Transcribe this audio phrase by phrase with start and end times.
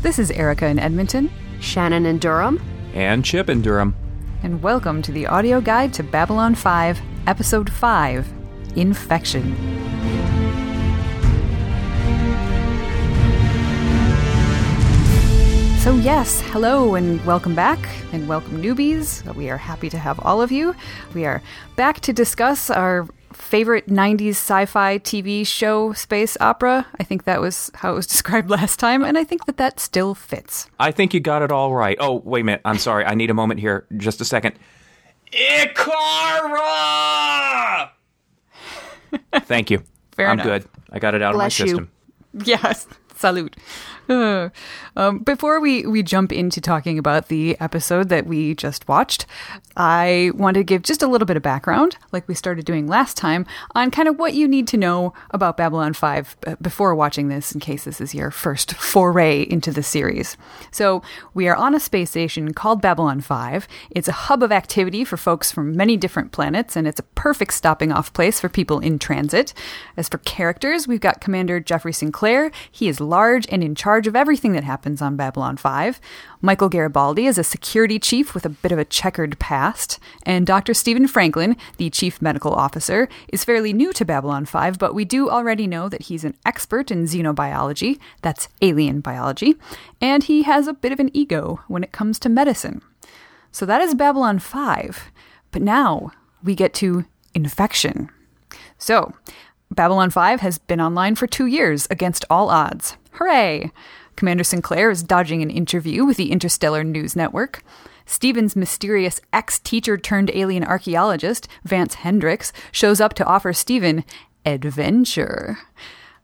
[0.00, 2.62] This is Erica in Edmonton, Shannon in Durham.
[2.94, 3.94] And Chip in Durham.
[4.44, 8.32] and welcome to the audio guide to Babylon 5, Episode 5
[8.76, 9.56] Infection.
[15.78, 17.78] So, yes, hello and welcome back,
[18.12, 19.24] and welcome newbies.
[19.34, 20.74] We are happy to have all of you.
[21.14, 21.40] We are
[21.76, 26.86] back to discuss our favorite 90s sci fi TV show, Space Opera.
[26.98, 29.80] I think that was how it was described last time, and I think that that
[29.80, 30.68] still fits.
[30.78, 31.96] I think you got it all right.
[32.00, 32.60] Oh, wait a minute.
[32.64, 33.04] I'm sorry.
[33.04, 33.86] I need a moment here.
[33.96, 34.54] Just a second.
[36.28, 37.90] Ikara!
[39.42, 39.82] Thank you.
[40.12, 40.46] Fair I'm enough.
[40.46, 40.64] good.
[40.90, 41.70] I got it out Bless of my you.
[41.76, 41.90] system.
[42.44, 43.56] Yes, salute.
[44.08, 49.26] Um, before we, we jump into talking about the episode that we just watched,
[49.76, 53.16] I want to give just a little bit of background, like we started doing last
[53.16, 57.28] time, on kind of what you need to know about Babylon 5 uh, before watching
[57.28, 60.36] this, in case this is your first foray into the series.
[60.70, 61.02] So,
[61.34, 63.68] we are on a space station called Babylon 5.
[63.90, 67.52] It's a hub of activity for folks from many different planets, and it's a perfect
[67.52, 69.52] stopping off place for people in transit.
[69.96, 72.50] As for characters, we've got Commander Jeffrey Sinclair.
[72.70, 76.00] He is large and in charge of everything that happens on Babylon 5.
[76.40, 79.98] Michael Garibaldi is a security chief with a bit of a checkered past.
[80.22, 80.74] And Dr.
[80.74, 85.30] Stephen Franklin, the chief medical officer, is fairly new to Babylon 5, but we do
[85.30, 89.56] already know that he's an expert in xenobiology, that's alien biology,
[90.00, 92.82] and he has a bit of an ego when it comes to medicine.
[93.50, 95.10] So that is Babylon 5.
[95.50, 98.10] But now we get to infection.
[98.76, 99.14] So,
[99.70, 102.96] Babylon 5 has been online for two years against all odds.
[103.18, 103.72] Hooray!
[104.14, 107.64] Commander Sinclair is dodging an interview with the Interstellar News Network.
[108.06, 114.04] Stephen's mysterious ex teacher turned alien archaeologist, Vance Hendricks, shows up to offer Stephen
[114.46, 115.58] adventure.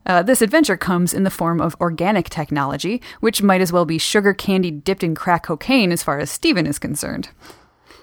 [0.07, 3.99] Uh, this adventure comes in the form of organic technology, which might as well be
[3.99, 7.31] sugar candy dipped in crack cocaine as far as Stephen is concerned.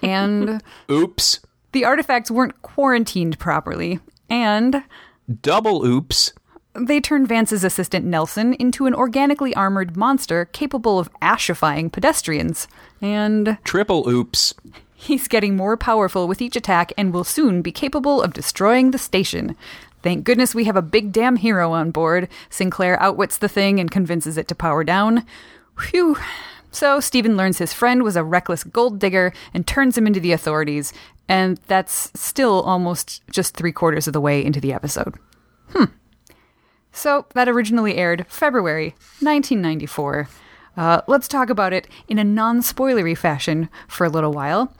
[0.02, 1.40] And Oops.
[1.72, 4.84] the artifacts weren't quarantined properly, and
[5.40, 6.34] Double oops.
[6.74, 12.66] They turn Vance's assistant Nelson into an organically armored monster capable of ashifying pedestrians.
[13.00, 14.54] And Triple oops.
[14.94, 18.98] he's getting more powerful with each attack and will soon be capable of destroying the
[18.98, 19.56] station.
[20.02, 22.28] Thank goodness we have a big damn hero on board.
[22.50, 25.24] Sinclair outwits the thing and convinces it to power down.
[25.78, 26.16] Phew.
[26.72, 30.32] So Stephen learns his friend was a reckless gold digger and turns him into the
[30.32, 30.92] authorities,
[31.28, 35.16] and that's still almost just three quarters of the way into the episode.
[35.68, 35.84] Hmm.
[36.92, 40.28] So, that originally aired February 1994.
[40.76, 44.72] Uh, let's talk about it in a non spoilery fashion for a little while.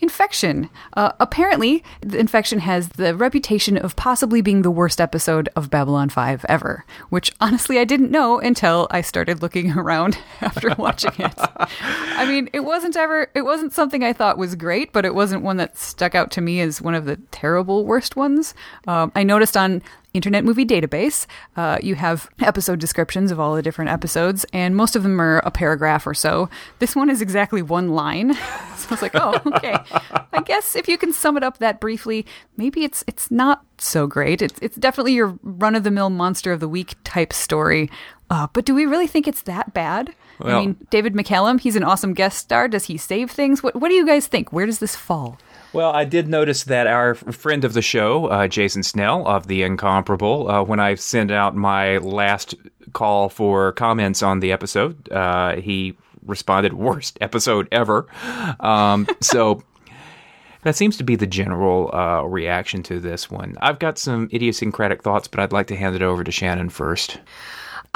[0.00, 0.70] Infection.
[0.92, 6.08] Uh, apparently, the Infection has the reputation of possibly being the worst episode of Babylon
[6.08, 11.34] 5 ever, which honestly I didn't know until I started looking around after watching it.
[11.36, 15.42] I mean, it wasn't ever, it wasn't something I thought was great, but it wasn't
[15.42, 18.54] one that stuck out to me as one of the terrible worst ones.
[18.86, 19.82] Um, I noticed on
[20.14, 21.26] Internet Movie Database,
[21.56, 25.38] uh, you have episode descriptions of all the different episodes, and most of them are
[25.40, 26.48] a paragraph or so.
[26.78, 28.34] This one is exactly one line,
[28.76, 29.76] so I was like, "Oh, okay."
[30.32, 32.24] I guess if you can sum it up that briefly,
[32.56, 34.40] maybe it's it's not so great.
[34.40, 37.90] It's it's definitely your run of the mill monster of the week type story.
[38.30, 40.14] Uh, but do we really think it's that bad?
[40.40, 42.68] I mean, David McCallum, he's an awesome guest star.
[42.68, 43.62] Does he save things?
[43.62, 44.52] What What do you guys think?
[44.52, 45.38] Where does this fall?
[45.72, 49.62] Well, I did notice that our friend of the show, uh, Jason Snell of The
[49.62, 52.54] Incomparable, uh, when I sent out my last
[52.94, 58.06] call for comments on the episode, uh, he responded, worst episode ever.
[58.60, 59.62] Um, so
[60.62, 63.54] that seems to be the general uh, reaction to this one.
[63.60, 67.18] I've got some idiosyncratic thoughts, but I'd like to hand it over to Shannon first.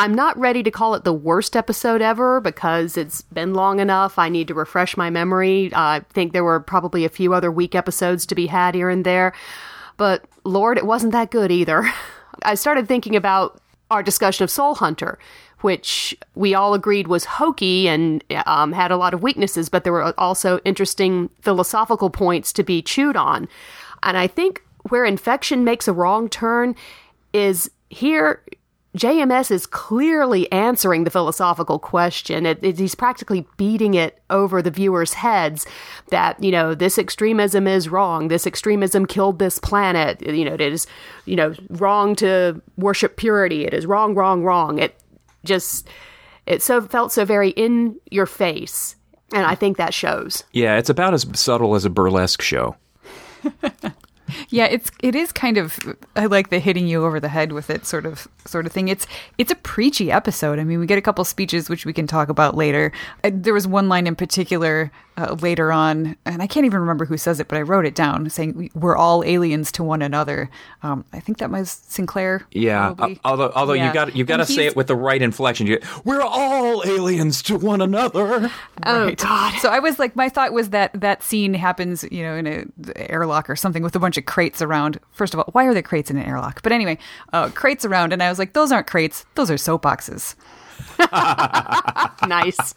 [0.03, 4.19] I'm not ready to call it the worst episode ever because it's been long enough.
[4.19, 5.71] I need to refresh my memory.
[5.73, 9.07] I think there were probably a few other weak episodes to be had here and
[9.07, 9.33] there.
[9.99, 11.89] But Lord, it wasn't that good either.
[12.43, 15.21] I started thinking about our discussion of Soul Hunter,
[15.61, 19.93] which we all agreed was hokey and um, had a lot of weaknesses, but there
[19.93, 23.49] were also interesting philosophical points to be chewed on.
[24.03, 26.75] And I think where infection makes a wrong turn
[27.33, 28.43] is here
[28.97, 32.45] JMS is clearly answering the philosophical question.
[32.45, 35.67] It, it- he's practically beating it over the viewers' heads
[36.11, 38.29] that, you know, this extremism is wrong.
[38.29, 40.21] This extremism killed this planet.
[40.21, 40.87] You know, it is,
[41.25, 43.65] you know, wrong to worship purity.
[43.65, 44.79] It is wrong, wrong, wrong.
[44.79, 44.95] It
[45.45, 45.89] just,
[46.45, 48.97] it so felt so very in your face.
[49.33, 50.45] And I think that shows.
[50.53, 52.77] Yeah, it's about as subtle as a burlesque show.
[54.49, 55.79] Yeah, it's it is kind of
[56.17, 58.89] I like the hitting you over the head with it sort of sort of thing.
[58.89, 59.07] It's
[59.39, 60.59] it's a preachy episode.
[60.59, 62.93] I mean, we get a couple speeches which we can talk about later.
[63.25, 67.05] Uh, there was one line in particular uh, later on, and I can't even remember
[67.05, 70.49] who says it, but I wrote it down saying we're all aliens to one another.
[70.83, 72.47] Um, I think that was Sinclair.
[72.53, 73.89] Yeah, uh, although although Yeah.
[73.89, 75.67] you got you got to say it with the right inflection.
[75.67, 78.51] You, we're all aliens to one another.
[78.85, 79.19] Oh Right.
[79.19, 79.55] God.
[79.61, 82.65] So I was like, my thought was that that scene happens, you know, in a
[83.13, 84.99] airlock or something with a bunch of crates around.
[85.13, 86.63] First of all, why are there crates in an airlock?
[86.63, 86.99] But anyway,
[87.33, 90.35] uh, crates around, and I was like, those aren't crates; those are soapboxes.
[92.27, 92.75] nice.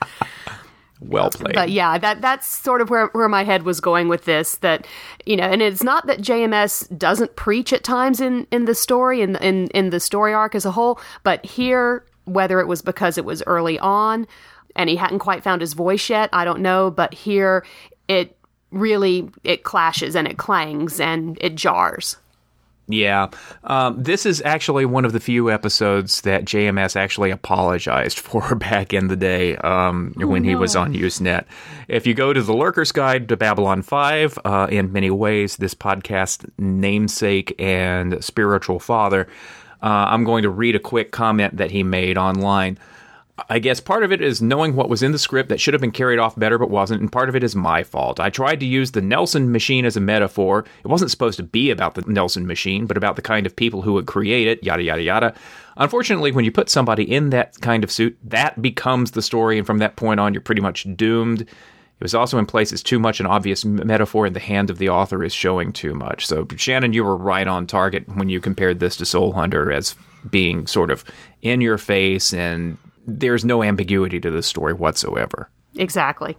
[1.01, 1.56] Well played.
[1.56, 4.57] But yeah, that that's sort of where, where my head was going with this.
[4.57, 4.88] That
[5.25, 9.21] you know, and it's not that JMS doesn't preach at times in in the story
[9.21, 13.18] in in in the story arc as a whole, but here, whether it was because
[13.18, 14.25] it was early on
[14.75, 16.92] and he hadn't quite found his voice yet, I don't know.
[16.92, 17.65] But here,
[18.07, 18.38] it
[18.71, 22.18] really it clashes and it clangs and it jars.
[22.88, 23.30] Yeah.
[23.64, 28.94] Um, this is actually one of the few episodes that JMS actually apologized for back
[28.94, 31.46] in the day um, when he was on Usenet.
[31.88, 35.74] If you go to the Lurker's Guide to Babylon 5, uh, in many ways, this
[35.74, 39.28] podcast namesake and spiritual father,
[39.82, 42.78] uh, I'm going to read a quick comment that he made online.
[43.50, 45.82] I guess part of it is knowing what was in the script that should have
[45.82, 48.18] been carried off better but wasn't, and part of it is my fault.
[48.18, 50.64] I tried to use the Nelson machine as a metaphor.
[50.84, 53.82] It wasn't supposed to be about the Nelson machine, but about the kind of people
[53.82, 55.36] who would create it, yada, yada, yada.
[55.76, 59.68] Unfortunately, when you put somebody in that kind of suit, that becomes the story, and
[59.68, 61.42] from that point on, you're pretty much doomed.
[61.42, 64.88] It was also in places too much an obvious metaphor, and the hand of the
[64.88, 66.26] author is showing too much.
[66.26, 69.96] So, Shannon, you were right on target when you compared this to Soul Hunter as
[70.30, 71.04] being sort of
[71.42, 75.50] in your face, and there's no ambiguity to this story whatsoever.
[75.75, 76.38] Exactly.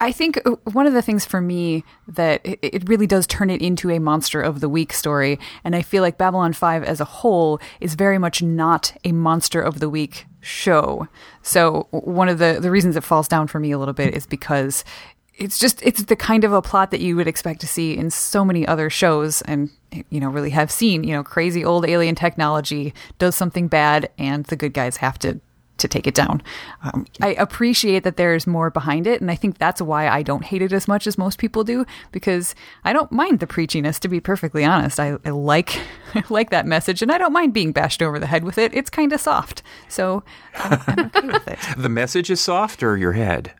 [0.00, 0.40] I think
[0.72, 3.98] one of the things for me that it it really does turn it into a
[3.98, 7.94] monster of the week story, and I feel like Babylon 5 as a whole is
[7.94, 11.06] very much not a monster of the week show.
[11.42, 14.26] So one of the the reasons it falls down for me a little bit is
[14.26, 14.84] because
[15.36, 18.10] it's just it's the kind of a plot that you would expect to see in
[18.10, 19.68] so many other shows and
[20.08, 24.46] you know really have seen, you know, crazy old alien technology does something bad and
[24.46, 25.40] the good guys have to
[25.78, 26.42] to take it down.
[26.82, 30.44] Um, I appreciate that there's more behind it, and I think that's why I don't
[30.44, 32.54] hate it as much as most people do because
[32.84, 33.98] I don't mind the preachiness.
[34.00, 35.80] To be perfectly honest, I, I like
[36.14, 38.72] I like that message, and I don't mind being bashed over the head with it.
[38.74, 40.22] It's kind of soft, so
[40.56, 41.58] I'm, I'm okay with it.
[41.76, 43.52] The message is soft or your head?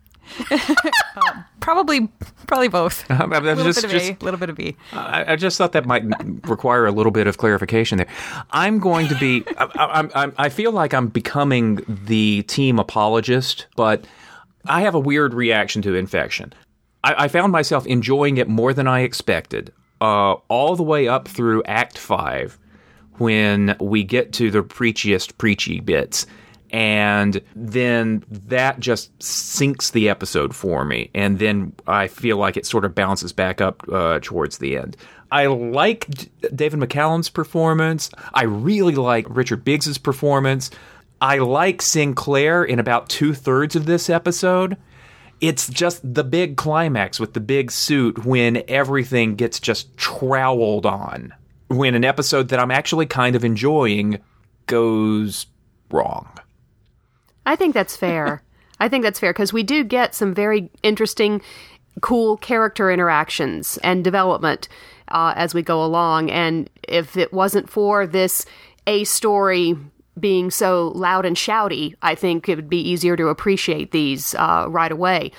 [1.61, 2.09] Probably,
[2.47, 3.09] probably both.
[3.11, 4.77] A I mean, little just- bit of just- A, little bit of B.
[4.93, 6.05] I, I just thought that might
[6.47, 8.07] require a little bit of clarification there.
[8.51, 9.45] I'm going to be.
[9.57, 9.69] I,
[10.15, 14.07] I, I, I feel like I'm becoming the team apologist, but
[14.67, 16.53] I have a weird reaction to infection.
[17.03, 21.29] I, I found myself enjoying it more than I expected, uh, all the way up
[21.29, 22.59] through Act Five,
[23.19, 26.27] when we get to the preachiest preachy bits.
[26.75, 31.09] And then that just sinks the episode for me.
[31.15, 34.97] And then I feel like it sort of bounces back up uh, towards the end.
[35.31, 36.09] I like
[36.53, 38.11] David McCallum's performance.
[38.35, 40.73] I really like Richard Biggs's performance.
[41.21, 44.77] I like Sinclair in about two thirds of this episode.
[45.41, 51.33] It's just the big climax with the big suit when everything gets just troweled on.
[51.69, 54.19] When an episode that I'm actually kind of enjoying
[54.67, 55.47] goes
[55.93, 56.33] wrong.
[57.47, 58.43] I think that's fair.
[58.81, 61.41] I think that's fair because we do get some very interesting,
[62.01, 64.69] cool character interactions and development
[65.09, 66.31] uh, as we go along.
[66.31, 68.45] And if it wasn't for this
[68.87, 69.77] A story
[70.19, 74.67] being so loud and shouty, I think it would be easier to appreciate these uh,
[74.69, 75.33] right away.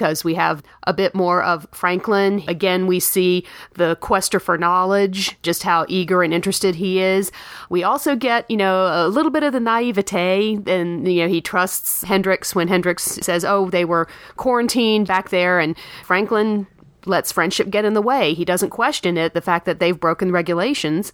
[0.00, 2.42] Because we have a bit more of Franklin.
[2.48, 7.30] Again, we see the quester for knowledge, just how eager and interested he is.
[7.68, 11.42] We also get, you know, a little bit of the naivete, and, you know, he
[11.42, 15.76] trusts Hendricks when Hendricks says, oh, they were quarantined back there, and
[16.06, 16.66] Franklin
[17.04, 18.32] lets friendship get in the way.
[18.32, 21.12] He doesn't question it, the fact that they've broken regulations.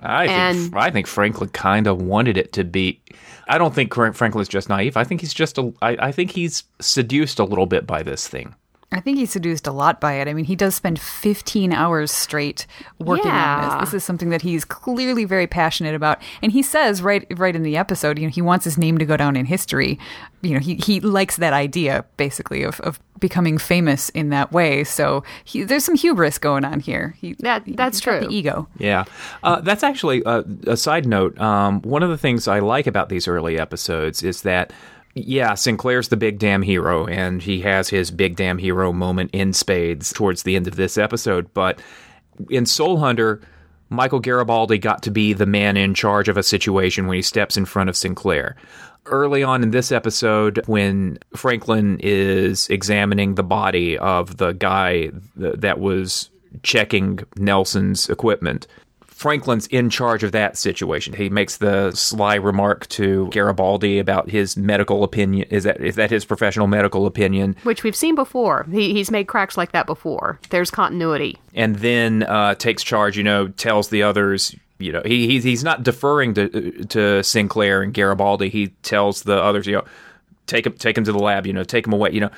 [0.00, 0.26] I
[0.58, 3.00] think I think Franklin kind of wanted it to be.
[3.48, 4.96] I don't think Fra- Franklin's just naive.
[4.96, 5.72] I think he's just a.
[5.82, 8.54] I, I think he's seduced a little bit by this thing.
[8.94, 10.28] I think he's seduced a lot by it.
[10.28, 12.66] I mean, he does spend 15 hours straight
[12.98, 13.90] working on this.
[13.90, 16.22] This is something that he's clearly very passionate about.
[16.42, 19.04] And he says right right in the episode, you know, he wants his name to
[19.04, 19.98] go down in history.
[20.42, 24.84] You know, he, he likes that idea basically of, of becoming famous in that way.
[24.84, 27.14] So he, there's some hubris going on here.
[27.18, 28.20] He, That- that's true.
[28.20, 28.68] The ego.
[28.78, 29.04] Yeah,
[29.42, 31.38] uh, that's actually uh, a side note.
[31.40, 34.72] Um, one of the things I like about these early episodes is that.
[35.14, 39.52] Yeah, Sinclair's the big damn hero, and he has his big damn hero moment in
[39.52, 41.52] spades towards the end of this episode.
[41.54, 41.80] But
[42.50, 43.40] In Soul Hunter,
[43.90, 47.56] Michael Garibaldi got to be the man in charge of a situation when he steps
[47.56, 48.56] in front of Sinclair.
[49.06, 55.56] Early on in this episode, when Franklin is examining the body of the guy th-
[55.58, 56.30] that was
[56.62, 58.66] checking Nelson's equipment,
[59.14, 61.14] Franklin's in charge of that situation.
[61.14, 65.46] He makes the sly remark to Garibaldi about his medical opinion.
[65.50, 67.54] Is that is that his professional medical opinion?
[67.62, 68.66] Which we've seen before.
[68.72, 70.40] He, he's made cracks like that before.
[70.50, 71.38] There's continuity.
[71.54, 73.16] And then uh, takes charge.
[73.16, 74.56] You know, tells the others.
[74.78, 78.48] You know, he he's, he's not deferring to to Sinclair and Garibaldi.
[78.48, 79.68] He tells the others.
[79.68, 79.84] You know,
[80.46, 81.46] take him take him to the lab.
[81.46, 82.10] You know, take him away.
[82.10, 82.30] You know,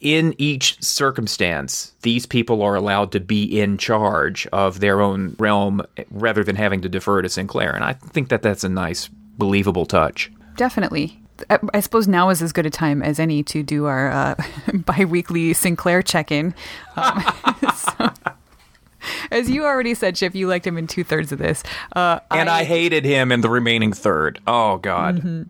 [0.00, 5.82] in each circumstance, these people are allowed to be in charge of their own realm
[6.10, 7.74] rather than having to defer to Sinclair.
[7.74, 9.08] And I think that that's a nice,
[9.38, 10.30] believable touch.
[10.56, 11.20] Definitely.
[11.50, 14.34] I, I suppose now is as good a time as any to do our uh,
[14.74, 16.54] bi weekly Sinclair check in.
[16.96, 17.24] Um,
[17.74, 18.10] so,
[19.30, 21.62] as you already said, Chip, you liked him in two thirds of this.
[21.94, 24.40] Uh, and I, I, hated him in the remaining third.
[24.46, 25.16] Oh, God.
[25.16, 25.42] Mm-hmm.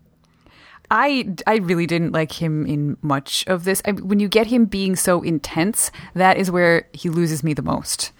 [0.91, 3.83] I, I really didn't like him in much of this.
[3.85, 7.63] I, when you get him being so intense, that is where he loses me the
[7.63, 8.13] most.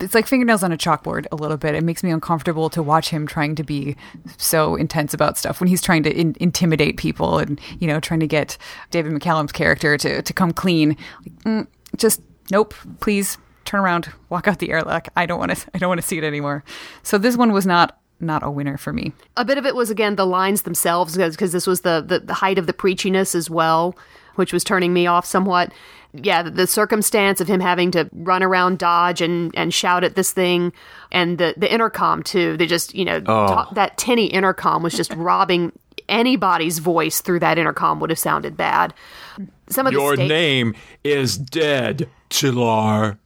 [0.00, 1.74] It's like fingernails on a chalkboard a little bit.
[1.74, 3.96] It makes me uncomfortable to watch him trying to be
[4.36, 8.20] so intense about stuff when he's trying to in, intimidate people and you know trying
[8.20, 8.58] to get
[8.90, 10.90] David McCallum's character to to come clean.
[11.22, 12.20] Like, mm, just
[12.50, 15.08] nope, please turn around, walk out the airlock.
[15.16, 15.66] I don't want to.
[15.72, 16.64] I don't want to see it anymore.
[17.02, 19.12] So this one was not not a winner for me.
[19.36, 22.34] A bit of it was again the lines themselves because this was the, the, the
[22.34, 23.96] height of the preachiness as well,
[24.34, 25.72] which was turning me off somewhat.
[26.14, 30.14] Yeah, the, the, circumstance of him having to run around Dodge and, and shout at
[30.14, 30.72] this thing,
[31.12, 32.56] and the the intercom too.
[32.56, 33.46] They just you know oh.
[33.46, 35.72] ta- that tinny intercom was just robbing
[36.08, 38.94] anybody's voice through that intercom would have sounded bad.
[39.68, 43.18] Some of your sta- name is dead, Chilar.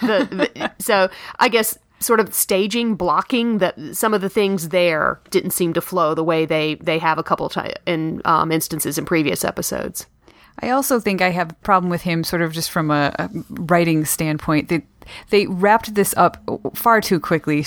[0.00, 5.20] The, the, so I guess sort of staging blocking that some of the things there
[5.30, 8.98] didn't seem to flow the way they they have a couple of in um, instances
[8.98, 10.06] in previous episodes.
[10.62, 13.30] I also think I have a problem with him, sort of just from a, a
[13.50, 14.68] writing standpoint.
[14.68, 14.82] That
[15.30, 16.36] they wrapped this up
[16.74, 17.64] far too quickly.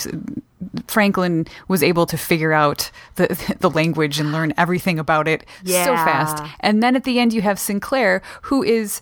[0.88, 5.86] Franklin was able to figure out the the language and learn everything about it yeah.
[5.86, 6.44] so fast.
[6.60, 9.02] And then at the end, you have Sinclair, who is,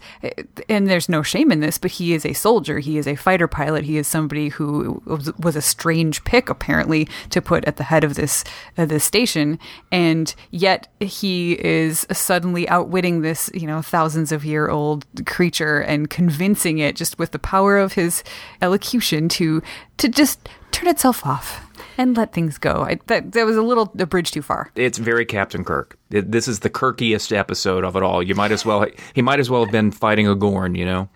[0.67, 2.79] and there's no shame in this, but he is a soldier.
[2.79, 3.83] He is a fighter pilot.
[3.83, 8.15] He is somebody who was, a strange pick, apparently, to put at the head of
[8.15, 8.43] this
[8.77, 9.59] uh, this station.
[9.91, 16.09] And yet he is suddenly outwitting this, you know, thousands of year old creature and
[16.09, 18.23] convincing it just with the power of his
[18.61, 19.61] elocution to
[19.97, 22.83] to just turn itself off and let things go.
[22.83, 24.71] I, that, that was a little a bridge too far.
[24.75, 25.97] It's very Captain Kirk.
[26.09, 28.23] It, this is the Kirkiest episode of it all.
[28.23, 31.09] You might as well he might as well have been fighting a Gorn, you know.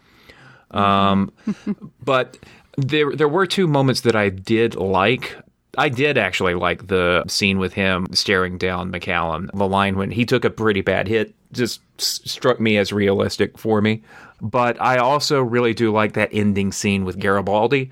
[0.71, 1.31] Um,
[2.03, 2.37] but
[2.77, 5.35] there there were two moments that I did like.
[5.77, 9.49] I did actually like the scene with him staring down McCallum.
[9.53, 13.81] The line when he took a pretty bad hit just struck me as realistic for
[13.81, 14.03] me.
[14.41, 17.91] But I also really do like that ending scene with Garibaldi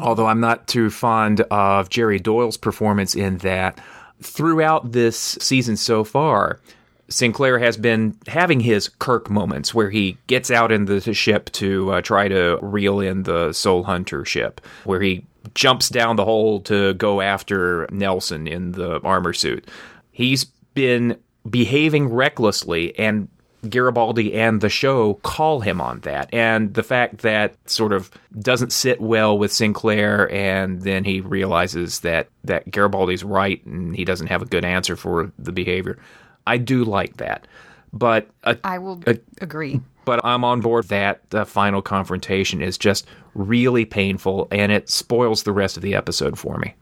[0.00, 3.80] although I'm not too fond of Jerry Doyle's performance in that.
[4.22, 6.60] Throughout this season so far,
[7.08, 11.92] Sinclair has been having his Kirk moments where he gets out in the ship to
[11.92, 16.60] uh, try to reel in the Soul Hunter ship, where he jumps down the hole
[16.60, 19.68] to go after Nelson in the armor suit.
[20.12, 21.18] He's been
[21.48, 23.28] behaving recklessly and
[23.68, 26.28] Garibaldi and the show call him on that.
[26.32, 32.00] And the fact that sort of doesn't sit well with Sinclair, and then he realizes
[32.00, 35.98] that, that Garibaldi's right and he doesn't have a good answer for the behavior.
[36.46, 37.46] I do like that.
[37.92, 39.80] But a, I will a, agree.
[40.04, 45.44] But I'm on board that the final confrontation is just really painful and it spoils
[45.44, 46.74] the rest of the episode for me.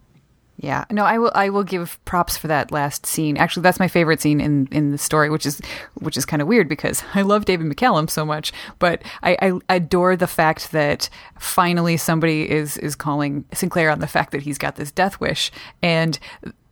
[0.63, 1.33] Yeah, no, I will.
[1.35, 3.39] I will give props for that last scene.
[3.39, 5.59] Actually, that's my favorite scene in in the story, which is
[5.95, 9.77] which is kind of weird because I love David McCallum so much, but I, I
[9.77, 14.59] adore the fact that finally somebody is is calling Sinclair on the fact that he's
[14.59, 15.51] got this death wish,
[15.81, 16.19] and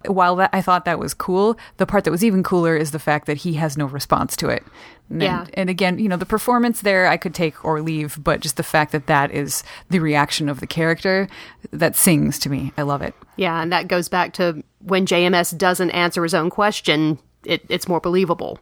[0.06, 2.98] while that I thought that was cool, the part that was even cooler is the
[2.98, 4.64] fact that he has no response to it.
[5.10, 5.46] And, yeah.
[5.54, 8.62] and again, you know, the performance there I could take or leave, but just the
[8.62, 11.28] fact that that is the reaction of the character
[11.72, 12.72] that sings to me.
[12.76, 13.14] I love it.
[13.36, 17.88] Yeah, and that goes back to when JMS doesn't answer his own question, it, it's
[17.88, 18.58] more believable.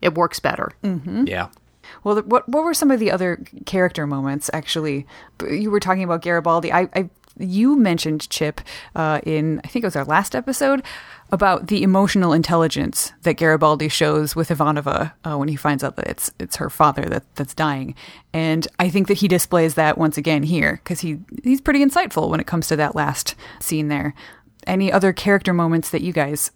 [0.00, 0.72] It works better.
[0.82, 1.26] Mm-hmm.
[1.26, 1.48] Yeah.
[2.04, 4.50] Well, what what were some of the other character moments?
[4.52, 5.06] Actually,
[5.48, 6.72] you were talking about Garibaldi.
[6.72, 7.10] I, I
[7.42, 8.60] you mentioned Chip
[8.94, 10.82] uh, in I think it was our last episode
[11.30, 16.06] about the emotional intelligence that Garibaldi shows with Ivanova uh, when he finds out that
[16.06, 17.94] it's it's her father that that's dying,
[18.32, 22.28] and I think that he displays that once again here because he he's pretty insightful
[22.28, 24.14] when it comes to that last scene there.
[24.66, 26.52] Any other character moments that you guys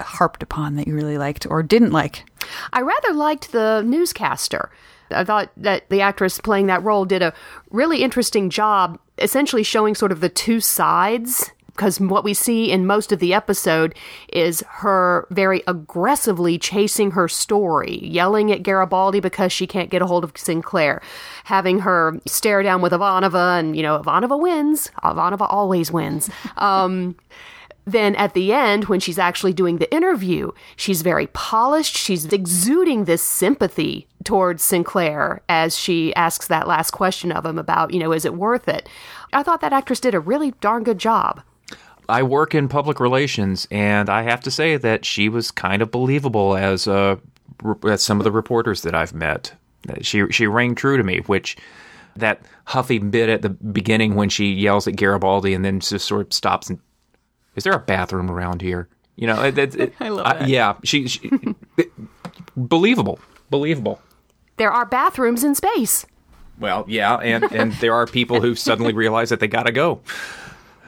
[0.00, 2.24] harped upon that you really liked or didn't like?
[2.72, 4.70] I rather liked the newscaster.
[5.10, 7.34] I thought that the actress playing that role did a
[7.70, 11.50] really interesting job, essentially showing sort of the two sides.
[11.74, 13.94] Because what we see in most of the episode
[14.30, 20.06] is her very aggressively chasing her story, yelling at Garibaldi because she can't get a
[20.06, 21.00] hold of Sinclair,
[21.44, 24.90] having her stare down with Ivanova, and, you know, Ivanova wins.
[25.02, 26.28] Ivanova always wins.
[26.58, 27.16] Um,
[27.84, 31.96] then at the end, when she's actually doing the interview, she's very polished.
[31.96, 37.92] She's exuding this sympathy towards Sinclair as she asks that last question of him about,
[37.92, 38.88] you know, is it worth it?
[39.32, 41.42] I thought that actress did a really darn good job.
[42.08, 45.90] I work in public relations, and I have to say that she was kind of
[45.90, 47.16] believable as uh,
[47.88, 49.54] as some of the reporters that I've met.
[50.02, 51.56] She she rang true to me, which
[52.16, 56.26] that huffy bit at the beginning when she yells at Garibaldi and then just sort
[56.26, 56.78] of stops and
[57.56, 58.88] is there a bathroom around here?
[59.16, 60.48] You know, it, it, it, I love that.
[60.48, 61.30] yeah, she, she
[62.56, 63.18] believable,
[63.50, 64.00] believable.
[64.56, 66.06] There are bathrooms in space.
[66.58, 70.00] Well, yeah, and and there are people who suddenly realize that they got to go.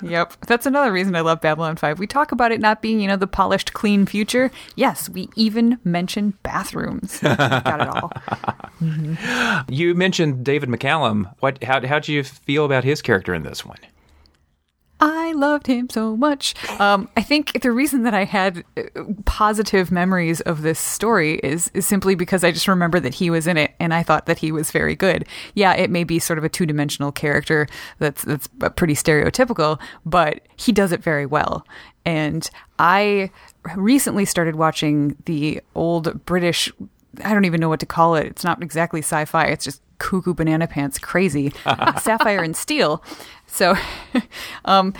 [0.02, 0.35] Yep.
[0.47, 1.99] That's another reason I love Babylon 5.
[1.99, 4.50] We talk about it not being, you know, the polished, clean future.
[4.76, 7.21] Yes, we even mention bathrooms.
[7.23, 8.12] Got it all.
[8.83, 9.73] Mm-hmm.
[9.73, 11.33] You mentioned David McCallum.
[11.40, 11.62] What?
[11.62, 13.78] How how do you feel about his character in this one?
[15.06, 16.54] I loved him so much.
[16.80, 18.82] Um, I think the reason that I had uh,
[19.26, 23.46] positive memories of this story is, is simply because I just remember that he was
[23.46, 25.26] in it and I thought that he was very good.
[25.52, 27.66] Yeah, it may be sort of a two dimensional character
[27.99, 31.66] that's that's pretty stereotypical, but he does it very well.
[32.06, 33.30] And I
[33.76, 36.73] recently started watching the old British.
[37.23, 38.26] I don't even know what to call it.
[38.26, 39.44] It's not exactly sci-fi.
[39.44, 41.52] It's just cuckoo banana pants crazy
[42.00, 43.02] sapphire and steel.
[43.46, 43.74] So
[44.64, 44.94] um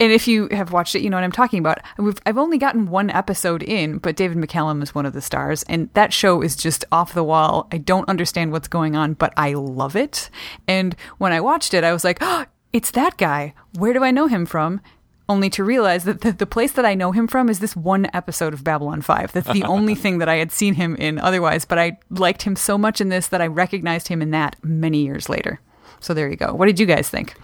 [0.00, 1.78] and if you have watched it you know what i'm talking about.
[1.98, 5.62] We've, i've only gotten one episode in but david mccallum is one of the stars
[5.64, 7.68] and that show is just off the wall.
[7.72, 10.30] I don't understand what's going on but i love it.
[10.66, 13.54] And when i watched it i was like oh, it's that guy.
[13.78, 14.80] Where do i know him from
[15.28, 18.08] only to realize that the, the, place that I know him from is this one
[18.12, 19.32] episode of Babylon 5.
[19.32, 22.56] That's the only thing that I had seen him in otherwise, but I liked him
[22.56, 25.60] so much in this that I recognized him in that many years later.
[26.00, 26.52] So there you go.
[26.52, 27.34] What did you guys think?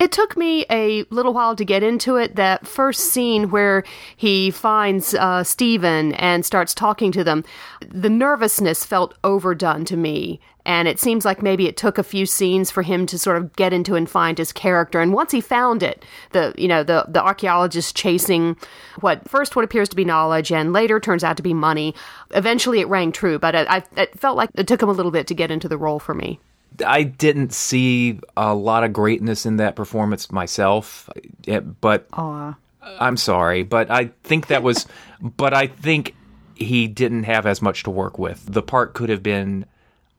[0.00, 2.34] It took me a little while to get into it.
[2.36, 3.84] That first scene where
[4.16, 7.44] he finds uh, Stephen and starts talking to them,
[7.88, 10.40] the nervousness felt overdone to me.
[10.66, 13.54] And it seems like maybe it took a few scenes for him to sort of
[13.54, 15.00] get into and find his character.
[15.00, 18.56] And once he found it, the you know the the archaeologist chasing
[19.00, 21.94] what first what appears to be knowledge and later turns out to be money.
[22.30, 25.12] Eventually, it rang true, but I, I it felt like it took him a little
[25.12, 26.40] bit to get into the role for me.
[26.84, 31.08] I didn't see a lot of greatness in that performance myself,
[31.46, 32.56] eh, but Aww.
[32.82, 34.86] I'm sorry, but I think that was,
[35.20, 36.14] but I think
[36.54, 38.44] he didn't have as much to work with.
[38.46, 39.66] The part could have been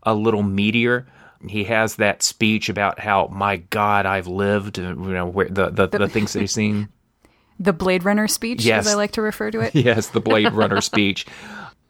[0.03, 1.05] a little meatier.
[1.47, 4.77] He has that speech about how, my God, I've lived.
[4.77, 6.89] You know, where the the, the, the things that he's seen.
[7.57, 8.85] The Blade Runner speech, yes.
[8.85, 9.73] as I like to refer to it.
[9.75, 11.25] Yes, the Blade Runner speech.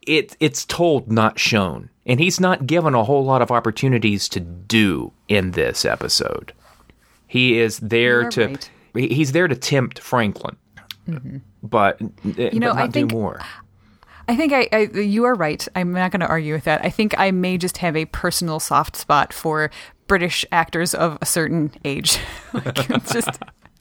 [0.05, 4.39] It it's told, not shown, and he's not given a whole lot of opportunities to
[4.39, 6.53] do in this episode.
[7.27, 9.11] He is there to right.
[9.11, 10.55] he's there to tempt Franklin,
[11.07, 11.37] mm-hmm.
[11.63, 13.41] but you know but not I think do more.
[14.27, 15.67] I think I, I you are right.
[15.75, 16.83] I'm not going to argue with that.
[16.83, 19.69] I think I may just have a personal soft spot for
[20.07, 22.17] British actors of a certain age.
[22.53, 23.29] like, just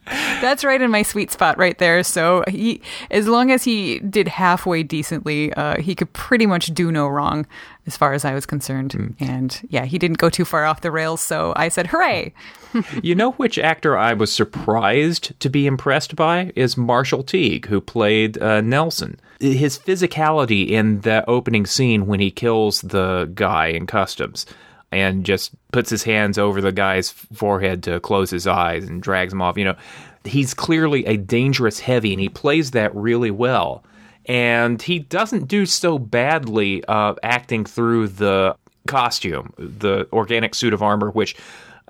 [0.07, 2.03] that's right in my sweet spot right there.
[2.03, 6.93] So he, as long as he did halfway decently, uh, he could pretty much do
[6.93, 7.47] no wrong,
[7.87, 8.93] as far as I was concerned.
[8.93, 9.15] Mm.
[9.21, 11.21] And yeah, he didn't go too far off the rails.
[11.21, 12.33] So I said, "Hooray!"
[13.03, 17.81] you know which actor I was surprised to be impressed by is Marshall Teague, who
[17.81, 19.19] played uh, Nelson.
[19.41, 24.47] His physicality in the opening scene when he kills the guy in customs
[24.95, 29.33] and just puts his hands over the guy's forehead to close his eyes and drags
[29.33, 29.59] him off.
[29.59, 29.77] You know,
[30.25, 33.85] he's clearly a dangerous heavy, and he plays that really well.
[34.27, 40.83] And he doesn't do so badly uh, acting through the costume, the organic suit of
[40.83, 41.37] armor, which,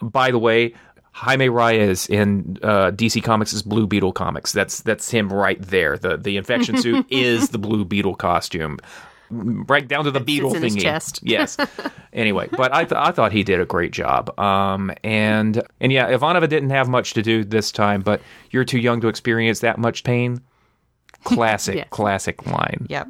[0.02, 0.74] by the way,
[1.12, 4.50] Jaime Reyes in uh, DC Comics' is Blue Beetle comics.
[4.50, 5.96] That's that's him right there.
[5.96, 8.78] The the infection suit is the Blue Beetle costume.
[9.30, 10.82] Right down to the beetle in his thingy.
[10.82, 11.20] chest.
[11.24, 11.56] Yes.
[12.12, 14.38] anyway, but I th- I thought he did a great job.
[14.38, 18.78] Um, and and yeah, Ivanova didn't have much to do this time, but you're too
[18.78, 20.40] young to experience that much pain.
[21.24, 21.86] Classic, Yes.
[21.90, 22.86] classic line.
[22.90, 23.08] Yep.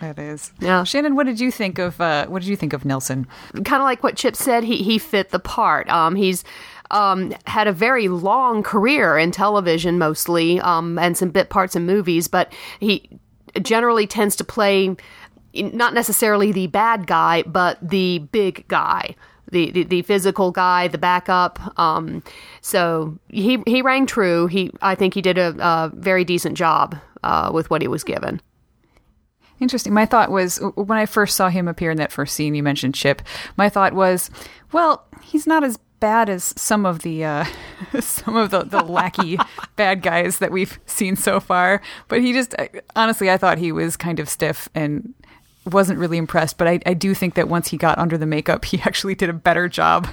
[0.00, 0.50] That is.
[0.60, 0.82] Yeah.
[0.84, 3.26] Shannon, what did you think of uh, what did you think of Nelson?
[3.52, 5.90] kind of like what Chip said, he he fit the part.
[5.90, 6.42] Um, he's
[6.90, 11.84] um, had a very long career in television, mostly, um, and some bit parts in
[11.84, 12.28] movies.
[12.28, 13.10] But he
[13.60, 14.96] generally tends to play
[15.54, 19.14] not necessarily the bad guy, but the big guy.
[19.52, 21.76] The, the, the physical guy, the backup.
[21.76, 22.22] Um,
[22.60, 24.46] so he he rang true.
[24.46, 28.04] He I think he did a, a very decent job uh, with what he was
[28.04, 28.40] given.
[29.58, 29.92] Interesting.
[29.92, 32.94] My thought was when I first saw him appear in that first scene, you mentioned
[32.94, 33.22] Chip.
[33.56, 34.30] My thought was,
[34.72, 37.44] well, he's not as bad as some of the uh,
[38.00, 39.38] some of the, the lackey
[39.76, 41.82] bad guys that we've seen so far.
[42.08, 42.54] But he just
[42.96, 45.14] honestly, I thought he was kind of stiff and
[45.64, 46.58] wasn't really impressed.
[46.58, 49.30] But I, I do think that once he got under the makeup, he actually did
[49.30, 50.08] a better job.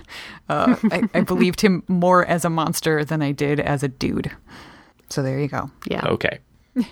[0.50, 4.32] Uh, I, I believed him more as a monster than I did as a dude.
[5.10, 5.72] So there you go.
[5.86, 6.06] Yeah.
[6.06, 6.40] Okay.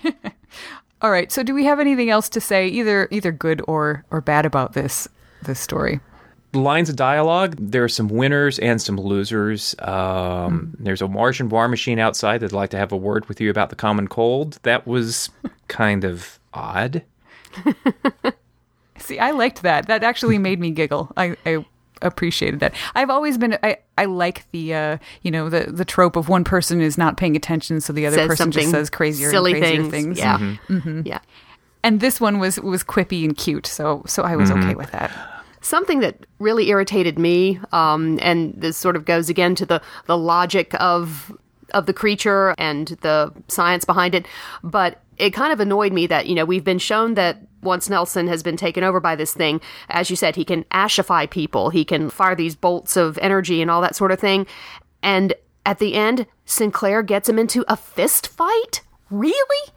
[1.02, 1.30] All right.
[1.30, 4.72] So do we have anything else to say, either either good or or bad about
[4.72, 5.06] this
[5.42, 6.00] this story?
[6.54, 11.68] lines of dialogue there are some winners and some losers um, there's a martian war
[11.68, 14.86] machine outside that'd like to have a word with you about the common cold that
[14.86, 15.28] was
[15.68, 17.02] kind of odd
[18.98, 19.86] See, I liked that.
[19.86, 21.12] That actually made me giggle.
[21.16, 21.64] I, I
[22.02, 22.74] appreciated that.
[22.94, 26.44] I've always been I, I like the uh you know the the trope of one
[26.44, 29.60] person is not paying attention, so the other Says person just says crazier silly and
[29.62, 29.92] crazier things.
[29.92, 30.18] things.
[30.18, 30.38] Yeah.
[30.68, 31.02] Mm-hmm.
[31.04, 31.20] Yeah.
[31.82, 35.10] And this one was was quippy and cute, so so I was okay with that.
[35.60, 40.18] Something that really irritated me, um, and this sort of goes again to the the
[40.18, 41.36] logic of
[41.74, 44.26] of the creature and the science behind it,
[44.62, 48.28] but it kind of annoyed me that you know we've been shown that once Nelson
[48.28, 51.84] has been taken over by this thing, as you said, he can ashify people, he
[51.84, 54.46] can fire these bolts of energy and all that sort of thing,
[55.02, 58.82] and at the end, Sinclair gets him into a fist fight.
[59.10, 59.72] Really?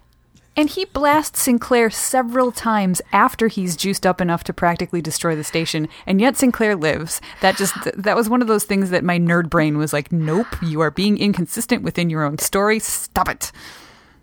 [0.56, 5.43] And he blasts Sinclair several times after he's juiced up enough to practically destroy the
[5.43, 7.21] station, and yet Sinclair lives.
[7.41, 10.62] That just that was one of those things that my nerd brain was like, "Nope,
[10.62, 12.80] you are being inconsistent within your own story.
[12.80, 13.52] Stop it."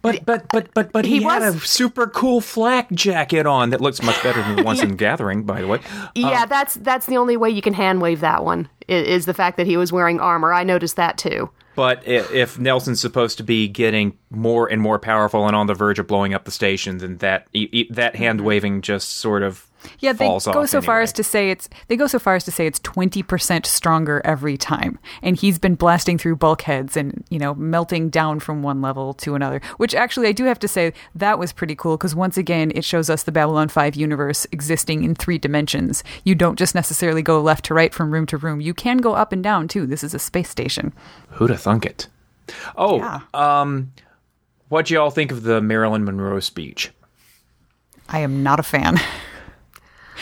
[0.03, 3.71] But but but but but he, He had was- a super cool flak jacket on
[3.71, 5.81] that looks much better than the ones in gathering by the way
[6.15, 9.35] Yeah, uh, that's that's the only way you can hand wave that one is the
[9.35, 10.53] fact that he was wearing armor.
[10.53, 11.51] I noticed that too.
[11.75, 15.99] But if Nelson's supposed to be getting more and more powerful and on the verge
[15.99, 17.49] of blowing up the station, then that
[17.91, 19.67] that hand waving just sort of
[20.01, 22.51] Yeah, they go so far as to say it's they go so far as to
[22.51, 27.39] say it's twenty percent stronger every time, and he's been blasting through bulkheads and you
[27.39, 29.61] know melting down from one level to another.
[29.77, 32.85] Which actually, I do have to say that was pretty cool because once again, it
[32.85, 36.03] shows us the Babylon Five universe existing in three dimensions.
[36.25, 38.61] You don't just necessarily go left to right from room to room.
[38.61, 39.87] You can go up and down too.
[39.87, 40.93] This is a space station.
[41.31, 42.09] Who'da thunk it?
[42.77, 43.21] Oh, Yeah.
[43.35, 43.93] um,
[44.69, 46.91] what do y'all think of the Marilyn Monroe speech?
[48.09, 49.01] I am not a fan.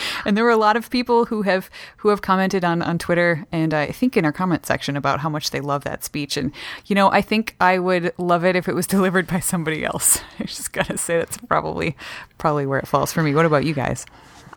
[0.25, 3.45] and there were a lot of people who have who have commented on on Twitter
[3.51, 6.37] and I think in our comment section about how much they love that speech.
[6.37, 6.51] And
[6.85, 10.21] you know, I think I would love it if it was delivered by somebody else.
[10.39, 11.95] I just gotta say that's probably
[12.37, 13.33] probably where it falls for me.
[13.35, 14.05] What about you guys?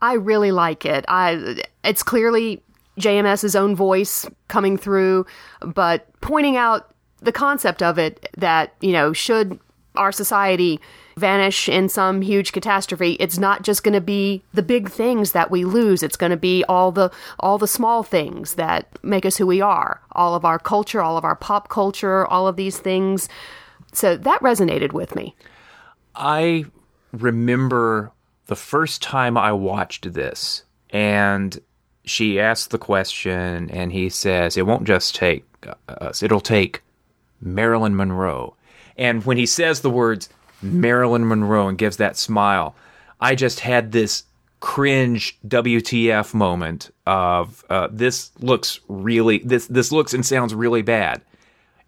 [0.01, 1.05] I really like it.
[1.09, 2.62] I it's clearly
[2.98, 5.27] JMS's own voice coming through,
[5.61, 9.59] but pointing out the concept of it that, you know, should
[9.96, 10.81] our society
[11.18, 15.50] vanish in some huge catastrophe, it's not just going to be the big things that
[15.50, 16.02] we lose.
[16.02, 19.61] It's going to be all the all the small things that make us who we
[19.61, 20.00] are.
[20.12, 23.28] All of our culture, all of our pop culture, all of these things.
[23.92, 25.35] So that resonated with me.
[26.14, 26.64] I
[27.12, 28.12] remember
[28.46, 31.59] the first time I watched this, and
[32.04, 36.83] she asked the question, and he says, It won't just take uh, us, it'll take
[37.40, 38.54] Marilyn Monroe.
[38.96, 40.28] And when he says the words
[40.62, 42.74] Marilyn Monroe and gives that smile,
[43.20, 44.24] I just had this
[44.60, 51.22] cringe WTF moment of uh, this looks really this this looks and sounds really bad.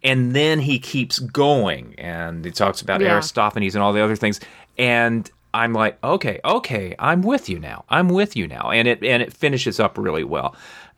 [0.03, 3.15] And then he keeps going and he talks about Yeah.
[3.17, 4.41] Aristophanes and all the other things.
[4.79, 7.85] And I'm like okay okay I'm with you now.
[7.89, 8.71] I'm with you now.
[8.71, 10.55] And it and it finishes up really well.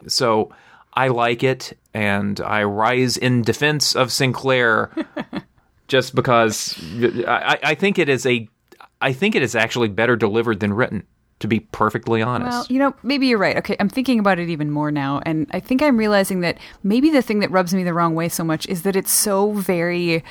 [0.06, 0.52] So
[0.94, 4.90] I like it and I rise in defense of Sinclair
[5.92, 6.74] just because
[7.28, 8.48] I, I think it is a
[9.02, 11.02] I think it is actually better delivered than written
[11.40, 13.59] to be perfectly honest Well, you know, maybe you're right.
[13.59, 17.11] Okay, I'm thinking about it even more now, and I think I'm realizing that maybe
[17.11, 20.24] the thing that rubs me the wrong way so much is that it's so very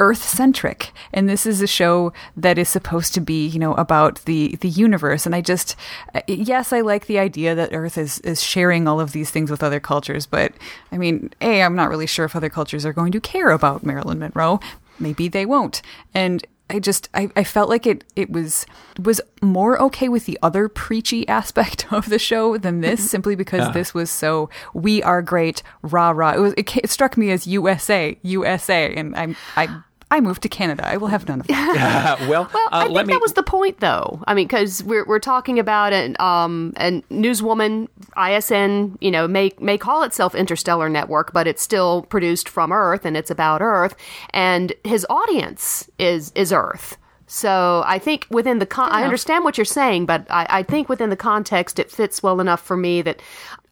[0.00, 4.24] Earth centric, and this is a show that is supposed to be, you know, about
[4.24, 5.26] the the universe.
[5.26, 5.76] And I just,
[6.14, 9.50] uh, yes, I like the idea that Earth is is sharing all of these things
[9.50, 10.52] with other cultures, but
[10.90, 13.84] I mean, a, I'm not really sure if other cultures are going to care about
[13.84, 14.58] Marilyn Monroe.
[14.98, 15.82] Maybe they won't,
[16.12, 18.64] and I just I, I felt like it it was
[18.98, 23.08] was more okay with the other preachy aspect of the show than this mm-hmm.
[23.08, 23.72] simply because Yeah.
[23.72, 27.46] this was so we are great rah rah it was it, it struck me as
[27.46, 32.18] USA USA and I'm I I moved to Canada I will have none of that
[32.20, 33.12] Uh, well, Well, uh, I think let me.
[33.14, 34.22] that was the point, though.
[34.26, 39.52] I mean, because we're we're talking about an um a newswoman, ISN, you know, may
[39.60, 43.94] may call itself Interstellar Network, but it's still produced from Earth and it's about Earth,
[44.30, 46.96] and his audience is is Earth.
[47.26, 50.88] So I think within the con- I understand what you're saying, but I, I think
[50.88, 53.22] within the context it fits well enough for me that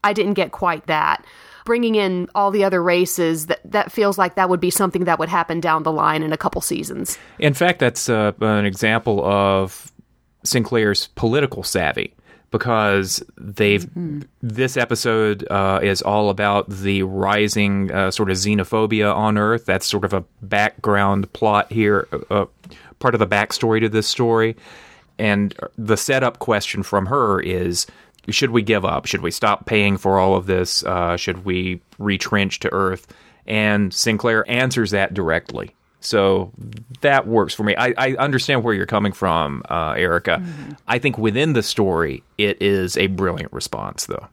[0.05, 1.25] I didn't get quite that.
[1.69, 5.19] Bringing in all the other races, that that feels like that would be something that
[5.19, 7.19] would happen down the line in a couple seasons.
[7.39, 9.93] In fact, that's uh, an example of
[10.45, 12.15] Sinclair's political savvy
[12.51, 13.87] because they've
[14.41, 19.67] this episode uh, is all about the rising uh, sort of xenophobia on Earth.
[19.67, 22.47] That's sort of a background plot here, uh,
[22.99, 24.57] part of the backstory to this story.
[25.19, 27.87] And the setup question from her is
[28.31, 29.07] should we give up?
[29.07, 30.83] Should we stop paying for all of this?
[30.85, 33.07] Uh, should we retrench to Earth?
[33.47, 35.75] And Sinclair answers that directly.
[36.01, 36.53] So
[37.01, 37.75] that works for me.
[37.77, 40.43] I, I understand where you're coming from, uh, Erica.
[40.87, 44.29] I think within the story, it is a brilliant response, though.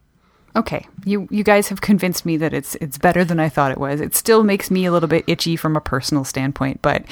[0.56, 3.78] okay you you guys have convinced me that it's it's better than I thought it
[3.78, 7.04] was it still makes me a little bit itchy from a personal standpoint but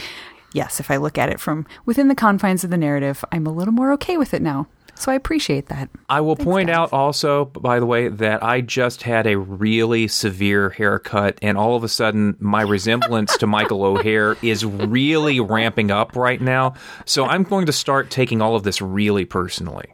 [0.54, 3.52] yes if I look at it from within the confines of the narrative I'm a
[3.52, 6.78] little more okay with it now so I appreciate that I will point guys.
[6.78, 11.76] out also, by the way, that I just had a really severe haircut, and all
[11.76, 16.76] of a sudden, my resemblance to Michael O'Hare is really ramping up right now.
[17.06, 19.94] So I'm going to start taking all of this really personally.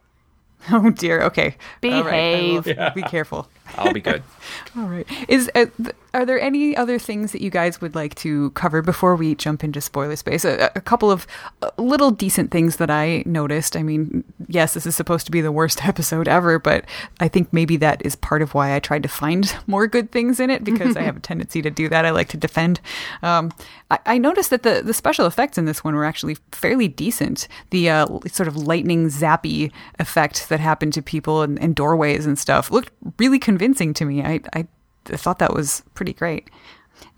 [0.71, 1.21] Oh dear.
[1.23, 1.55] Okay.
[1.83, 2.95] All right, I will Behave.
[2.95, 3.49] Be careful.
[3.77, 4.23] I'll be good.
[4.77, 5.07] All right.
[5.27, 5.65] Is uh,
[6.13, 9.63] are there any other things that you guys would like to cover before we jump
[9.63, 10.43] into spoiler space?
[10.43, 11.27] A, a couple of
[11.61, 13.75] uh, little decent things that I noticed.
[13.75, 16.85] I mean, yes, this is supposed to be the worst episode ever, but
[17.19, 20.39] I think maybe that is part of why I tried to find more good things
[20.39, 22.05] in it because I have a tendency to do that.
[22.05, 22.81] I like to defend.
[23.21, 23.51] Um,
[23.91, 27.47] I, I noticed that the the special effects in this one were actually fairly decent.
[27.69, 32.37] The uh, sort of lightning zappy effect that happened to people and, and doorways and
[32.37, 34.23] stuff looked really convincing to me.
[34.23, 34.67] I, I
[35.11, 36.49] I thought that was pretty great.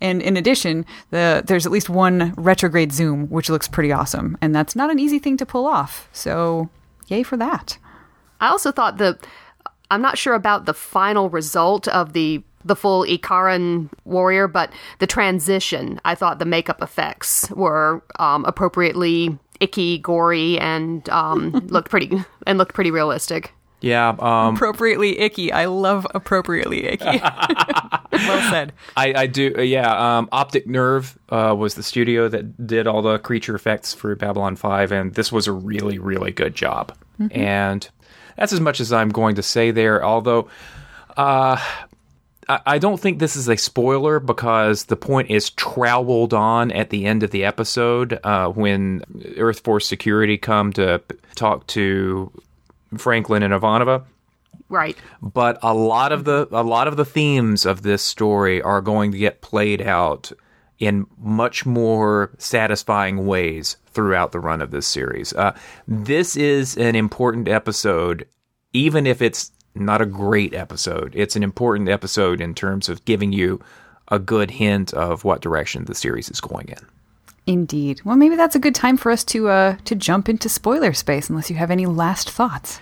[0.00, 4.54] And in addition, the there's at least one retrograde zoom, which looks pretty awesome, and
[4.54, 6.08] that's not an easy thing to pull off.
[6.12, 6.70] So,
[7.08, 7.78] yay for that!
[8.40, 9.18] I also thought the
[9.90, 15.06] I'm not sure about the final result of the the full Ikaran warrior, but the
[15.06, 16.00] transition.
[16.04, 22.58] I thought the makeup effects were um, appropriately icky, gory, and um, looked pretty and
[22.58, 23.52] looked pretty realistic.
[23.82, 25.52] Yeah, um, Appropriately icky.
[25.52, 27.04] I love appropriately icky.
[28.12, 28.72] well said.
[28.96, 29.54] I, I do.
[29.58, 33.92] uh, Yeah, um, Optic Nerve uh, was the studio that did all the creature effects
[33.92, 36.96] for Babylon Five, and this was a really, really good job.
[37.30, 37.88] And
[38.36, 40.04] that's as much as I'm going to say there.
[40.04, 40.48] Although,
[41.16, 41.56] uh,
[42.48, 46.90] I, I don't think this is a spoiler because the point is troweled on at
[46.90, 49.04] the end of the episode uh, when
[49.36, 51.00] Earth Force security come to
[51.34, 52.32] talk to
[52.96, 54.04] Franklin and Ivanova
[54.68, 54.96] Right.
[55.20, 59.12] but a lot of the a lot of the themes of this story are going
[59.12, 60.32] to get played out
[60.78, 65.32] in much more satisfying ways throughout the run of this series.
[65.34, 65.54] Uh,
[65.86, 68.26] this is an important episode,
[68.72, 71.12] even if it's not a great episode.
[71.14, 73.60] It's an important episode in terms of giving you
[74.08, 76.78] a good hint of what direction the series is going in.
[77.46, 78.02] Indeed.
[78.04, 81.28] Well, maybe that's a good time for us to uh, to jump into spoiler space.
[81.28, 82.80] Unless you have any last thoughts.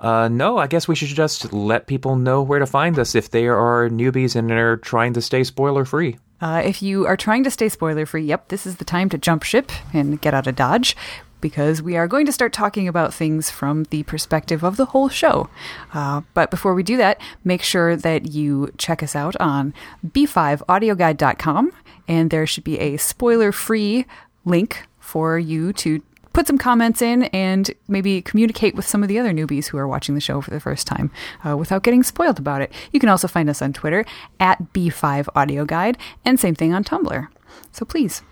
[0.00, 3.30] Uh, no, I guess we should just let people know where to find us if
[3.30, 6.18] they are newbies and are trying to stay spoiler free.
[6.40, 9.18] Uh, if you are trying to stay spoiler free, yep, this is the time to
[9.18, 10.96] jump ship and get out of Dodge
[11.40, 15.08] because we are going to start talking about things from the perspective of the whole
[15.08, 15.48] show.
[15.92, 19.74] Uh, but before we do that, make sure that you check us out on
[20.06, 21.72] b5audioguide.com
[22.08, 24.06] and there should be a spoiler free
[24.44, 29.18] link for you to put some comments in and maybe communicate with some of the
[29.18, 31.10] other newbies who are watching the show for the first time
[31.46, 32.72] uh, without getting spoiled about it.
[32.92, 34.04] You can also find us on Twitter
[34.38, 37.28] at B5 Audio Guide and same thing on Tumblr.
[37.72, 38.22] So please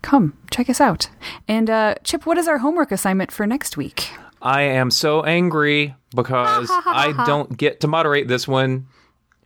[0.00, 1.08] come check us out.
[1.46, 4.10] And uh, Chip, what is our homework assignment for next week?
[4.40, 8.86] I am so angry because I don't get to moderate this one.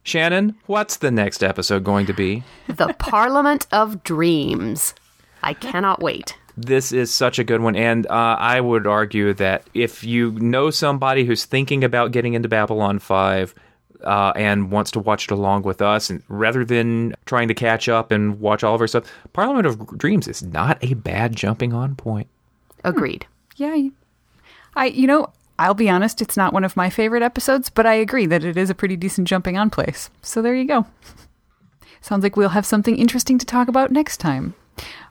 [0.07, 2.45] Shannon, what's the next episode going to be?
[2.69, 4.95] The Parliament of Dreams.
[5.43, 6.37] I cannot wait.
[6.57, 10.71] This is such a good one, and uh, I would argue that if you know
[10.71, 13.53] somebody who's thinking about getting into Babylon Five
[14.05, 17.89] uh, and wants to watch it along with us, and rather than trying to catch
[17.89, 21.73] up and watch all of our stuff, Parliament of Dreams is not a bad jumping
[21.73, 22.29] on point.
[22.85, 23.27] Agreed.
[23.57, 23.89] Yeah.
[24.77, 27.95] I, you know, I'll be honest, it's not one of my favorite episodes, but I
[27.95, 30.11] agree that it is a pretty decent jumping on place.
[30.21, 30.87] So there you go.
[32.03, 34.55] Sounds like we'll have something interesting to talk about next time.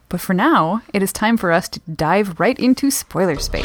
[0.08, 3.64] But for now, it is time for us to dive right into spoiler space.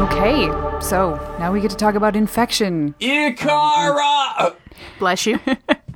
[0.00, 0.48] Okay,
[0.80, 4.56] so now we get to talk about infection Ikara!
[4.98, 5.38] Bless you.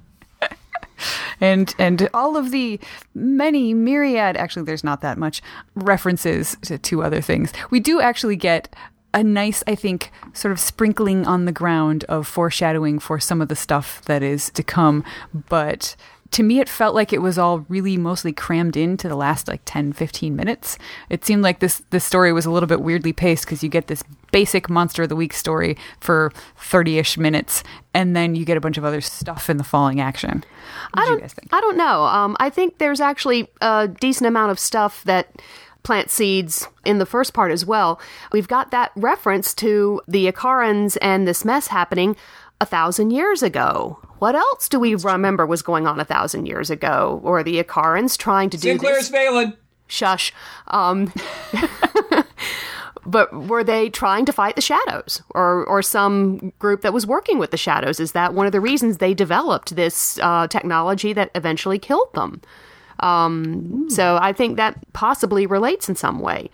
[1.40, 2.78] and and all of the
[3.14, 5.42] many myriad actually there's not that much
[5.74, 7.52] references to, other things.
[7.70, 8.74] We do actually get
[9.14, 13.48] a nice, I think, sort of sprinkling on the ground of foreshadowing for some of
[13.48, 15.04] the stuff that is to come.
[15.48, 15.96] But
[16.32, 19.60] to me, it felt like it was all really mostly crammed into the last like
[19.66, 20.78] 10, 15 minutes.
[21.10, 23.86] It seemed like this, this story was a little bit weirdly paced because you get
[23.86, 28.56] this basic Monster of the Week story for 30 ish minutes, and then you get
[28.56, 30.42] a bunch of other stuff in the falling action.
[30.92, 31.48] What I do you don't, guys think?
[31.52, 32.04] I don't know.
[32.04, 35.42] Um, I think there's actually a decent amount of stuff that
[35.82, 38.00] plant seeds in the first part as well.
[38.32, 42.16] We've got that reference to the Ikarrans and this mess happening
[42.60, 43.98] a thousand years ago.
[44.22, 47.20] What else do we remember was going on a thousand years ago?
[47.24, 49.08] Or the Ikarrans trying to do Sinclair's?
[49.08, 49.56] Phelan!
[49.88, 50.32] Shush.
[50.68, 51.12] Um,
[53.04, 57.40] but were they trying to fight the shadows or or some group that was working
[57.40, 61.32] with the shadows is that one of the reasons they developed this uh, technology that
[61.35, 62.40] eventually killed them
[63.00, 66.48] um, so i think that possibly relates in some way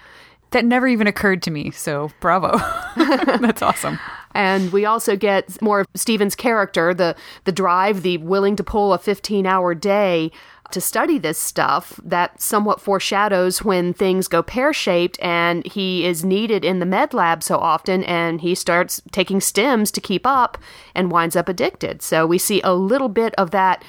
[0.53, 2.57] That never even occurred to me, so bravo.
[2.97, 3.99] That's awesome.
[4.35, 8.93] And we also get more of Stephen's character, the the drive, the willing to pull
[8.93, 10.31] a 15-hour day
[10.71, 16.65] to study this stuff that somewhat foreshadows when things go pear-shaped and he is needed
[16.65, 20.59] in the med lab so often and he starts taking stims to keep up
[20.95, 22.03] and winds up addicted.
[22.03, 23.83] So we see a little bit of that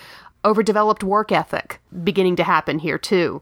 [0.46, 3.42] overdeveloped work ethic beginning to happen here too.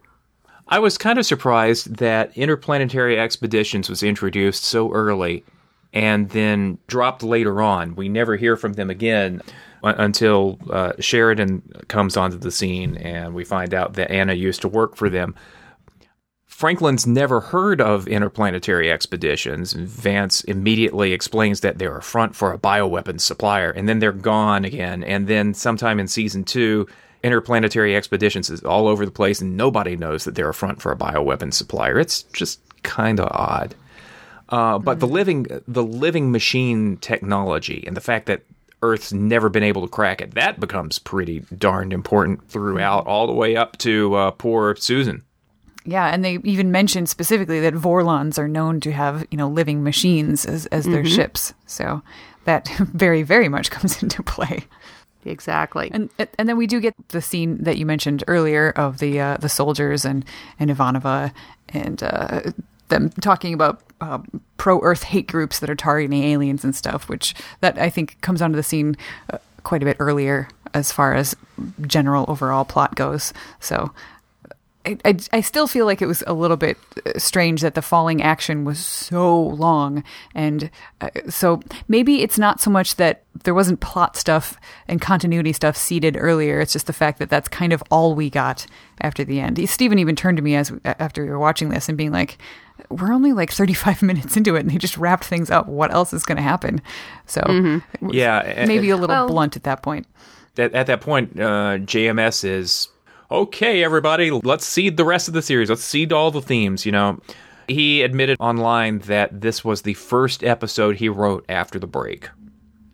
[0.67, 5.45] I was kind of surprised that Interplanetary Expeditions was introduced so early
[5.93, 7.95] and then dropped later on.
[7.95, 9.41] We never hear from them again
[9.83, 14.67] until uh, Sheridan comes onto the scene and we find out that Anna used to
[14.67, 15.35] work for them.
[16.57, 19.73] Franklin's never heard of interplanetary expeditions.
[19.73, 24.65] Vance immediately explains that they're a front for a bioweapons supplier, and then they're gone
[24.65, 25.03] again.
[25.03, 26.87] And then, sometime in season two,
[27.21, 30.91] interplanetary expeditions is all over the place, and nobody knows that they're a front for
[30.91, 31.99] a bioweapons supplier.
[31.99, 33.75] It's just kind of odd.
[34.49, 38.43] Uh, but the living the living machine technology and the fact that
[38.81, 43.33] Earth's never been able to crack it that becomes pretty darned important throughout, all the
[43.33, 45.23] way up to uh, poor Susan.
[45.87, 49.83] Yeah, and they even mentioned specifically that Vorlons are known to have, you know, living
[49.83, 51.53] machines as, as their ships.
[51.65, 52.01] So
[52.43, 54.65] that very, very much comes into play.
[55.25, 55.89] Exactly.
[55.91, 59.37] And and then we do get the scene that you mentioned earlier of the uh,
[59.37, 60.23] the soldiers and
[60.59, 61.33] and Ivanova
[61.69, 62.41] and uh,
[62.89, 64.19] them talking about uh,
[64.57, 68.41] pro Earth hate groups that are targeting aliens and stuff, which that I think comes
[68.41, 68.95] onto the scene
[69.31, 71.35] uh, quite a bit earlier as far as
[71.81, 73.33] general overall plot goes.
[73.59, 73.91] So.
[74.85, 77.81] I, I, I still feel like it was a little bit uh, strange that the
[77.81, 80.01] falling action was so long.
[80.33, 80.71] And
[81.01, 85.75] uh, so maybe it's not so much that there wasn't plot stuff and continuity stuff
[85.75, 86.61] seeded earlier.
[86.61, 88.65] It's just the fact that that's kind of all we got
[89.01, 89.59] after the end.
[89.69, 92.37] Stephen even turned to me as after we were watching this and being like,
[92.89, 95.67] we're only like 35 minutes into it and they just wrapped things up.
[95.67, 96.81] What else is going to happen?
[97.25, 100.07] So it was Yeah, maybe a little Well- blunt at that point.
[100.57, 102.87] at, at that point, uh, JMS is
[103.29, 103.83] okay.
[103.83, 105.69] Everybody, let's seed the rest of the series.
[105.69, 106.85] Let's seed all the themes.
[106.85, 107.19] You know,
[107.67, 112.29] he admitted online that this was the first episode he wrote after the break,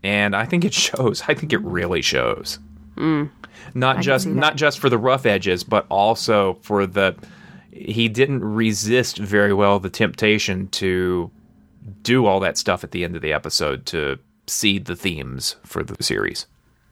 [0.03, 1.23] and I think it shows.
[1.27, 2.57] I think it really shows.
[3.75, 7.15] Not just not just for the rough edges, but also for the.
[7.73, 11.31] He didn't resist very well the temptation to
[12.01, 15.83] do all that stuff at the end of the episode to seed the themes for
[15.83, 16.45] the series.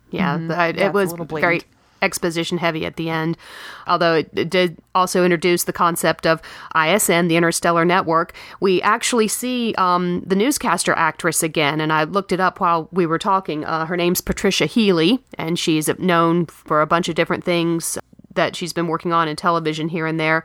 [0.09, 1.61] Yeah, the- I- Yeah, it was very
[2.01, 3.37] exposition heavy at the end.
[3.85, 6.41] Although it, it did also introduce the concept of
[6.75, 8.33] ISN, the Interstellar Network.
[8.59, 13.05] We actually see um, the newscaster actress again, and I looked it up while we
[13.05, 13.63] were talking.
[13.65, 17.99] Uh, her name's Patricia Healy, and she's known for a bunch of different things
[18.33, 20.43] that she's been working on in television here and there.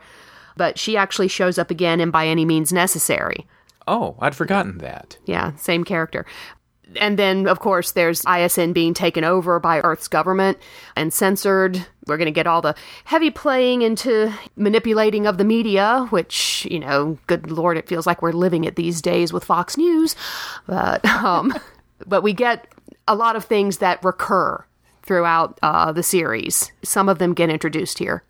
[0.57, 3.45] But she actually shows up again in By Any Means Necessary.
[3.87, 5.17] Oh, I'd forgotten that.
[5.25, 6.25] Yeah, same character.
[6.99, 10.57] and then, of course, there's ISN being taken over by Earth's government
[10.95, 11.85] and censored.
[12.05, 16.79] We're going to get all the heavy playing into manipulating of the media, which, you
[16.79, 20.15] know, good lord, it feels like we're living it these days with Fox News.
[20.65, 21.53] But, um,
[22.05, 22.67] but we get
[23.07, 24.63] a lot of things that recur
[25.03, 26.71] throughout uh, the series.
[26.83, 28.23] Some of them get introduced here.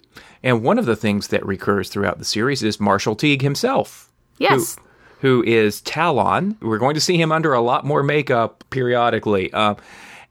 [0.47, 4.09] And one of the things that recurs throughout the series is Marshall Teague himself.
[4.37, 4.77] Yes.
[5.19, 6.55] Who, who is Ta'Lon.
[6.61, 9.51] We're going to see him under a lot more makeup periodically.
[9.51, 9.75] Uh,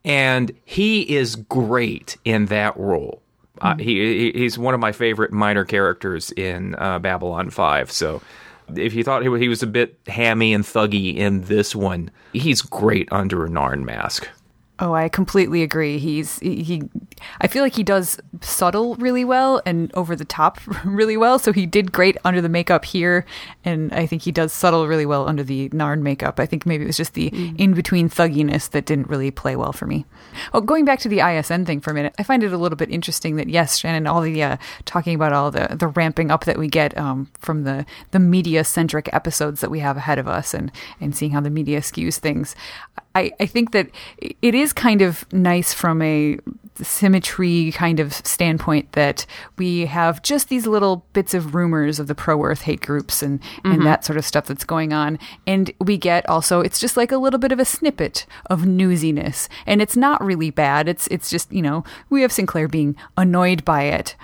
[0.06, 3.20] and he is great in that role.
[3.60, 7.92] Uh, he he's one of my favorite minor characters in uh, Babylon Five.
[7.92, 8.22] So,
[8.74, 12.62] if you thought he, he was a bit hammy and thuggy in this one, he's
[12.62, 14.28] great under a Narn mask.
[14.78, 15.98] Oh, I completely agree.
[15.98, 16.82] He's he, he,
[17.41, 21.39] I feel like he does subtle really well and over the top really well.
[21.39, 23.24] So he did great under the makeup here,
[23.64, 26.41] and I think he does subtle really well under the Narn makeup.
[26.41, 27.59] I think maybe it was just the mm.
[27.59, 30.05] in between thugginess that didn't really play well for me.
[30.53, 32.77] Oh, going back to the ISN thing for a minute, I find it a little
[32.77, 36.45] bit interesting that yes, Shannon, all the uh, talking about all the the ramping up
[36.45, 40.29] that we get um, from the the media centric episodes that we have ahead of
[40.29, 40.70] us, and
[41.01, 42.55] and seeing how the media skews things.
[43.14, 46.39] I, I think that it is kind of nice from a
[46.85, 52.14] symmetry kind of standpoint that we have just these little bits of rumors of the
[52.14, 53.72] pro Earth hate groups and, mm-hmm.
[53.72, 55.18] and that sort of stuff that's going on.
[55.47, 59.49] And we get also, it's just like a little bit of a snippet of newsiness.
[59.66, 60.89] And it's not really bad.
[60.89, 64.16] It's, it's just, you know, we have Sinclair being annoyed by it,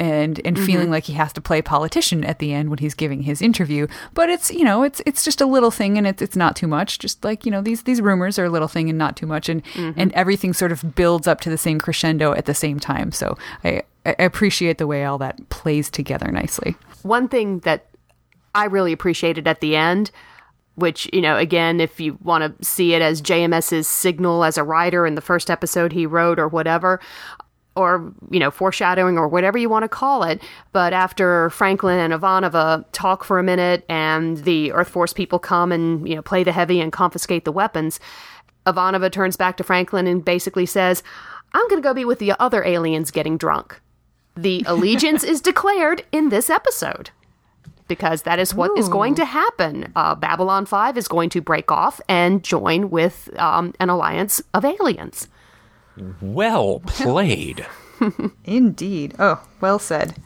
[0.00, 0.66] and and mm-hmm.
[0.66, 3.86] feeling like he has to play politician at the end when he's giving his interview.
[4.14, 6.66] But it's you know it's it's just a little thing and it's it's not too
[6.66, 6.98] much.
[6.98, 9.48] Just like you know these these rumors are a little thing and not too much,
[9.48, 10.00] and mm-hmm.
[10.00, 13.12] and everything sort of builds up to the same crescendo at the same time.
[13.12, 16.74] So I I appreciate the way all that plays together nicely.
[17.02, 17.86] One thing that
[18.54, 20.10] I really appreciated at the end
[20.76, 24.64] which, you know, again, if you want to see it as JMS's signal as a
[24.64, 27.00] writer in the first episode he wrote or whatever,
[27.80, 30.40] or you know foreshadowing or whatever you want to call it
[30.72, 35.72] but after franklin and ivanova talk for a minute and the earth force people come
[35.72, 37.98] and you know play the heavy and confiscate the weapons
[38.66, 41.02] ivanova turns back to franklin and basically says
[41.52, 43.80] i'm going to go be with the other aliens getting drunk
[44.36, 47.10] the allegiance is declared in this episode
[47.90, 48.76] because that is what Ooh.
[48.76, 49.92] is going to happen.
[49.96, 54.64] Uh, Babylon 5 is going to break off and join with um, an alliance of
[54.64, 55.28] aliens.
[56.20, 57.66] Well played.
[58.44, 59.14] Indeed.
[59.18, 60.16] Oh, well said.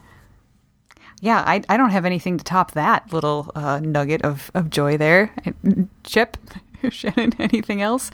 [1.21, 4.97] Yeah, I, I don't have anything to top that little uh, nugget of, of joy
[4.97, 5.33] there.
[6.05, 6.37] Chip,
[6.91, 8.11] Shannon, anything else?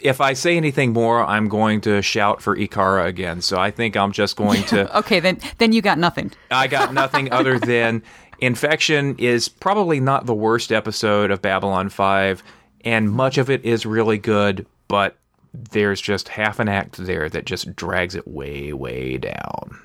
[0.00, 3.42] If I say anything more, I'm going to shout for Ikarra again.
[3.42, 4.96] So I think I'm just going to.
[4.98, 6.32] okay, then then you got nothing.
[6.50, 8.02] I got nothing other than
[8.40, 12.42] Infection is probably not the worst episode of Babylon 5,
[12.84, 15.16] and much of it is really good, but
[15.52, 19.80] there's just half an act there that just drags it way, way down.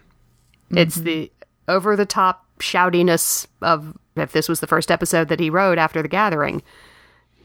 [0.72, 1.32] It's the
[1.68, 6.02] over the top shoutiness of if this was the first episode that he wrote after
[6.02, 6.62] the gathering,